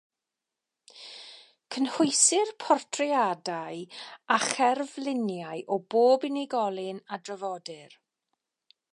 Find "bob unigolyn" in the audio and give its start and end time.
5.95-7.03